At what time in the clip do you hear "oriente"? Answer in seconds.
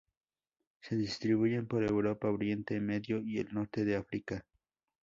2.31-2.79